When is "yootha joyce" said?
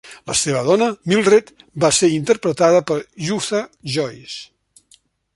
3.27-4.97